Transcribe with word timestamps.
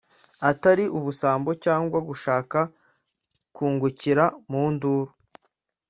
atari 0.49 0.83
ubusambo 0.97 1.49
cyangwa 1.63 1.97
gushaka 2.09 2.59
kungukira 3.55 4.25
mu 4.49 4.63
nduru 4.73 5.11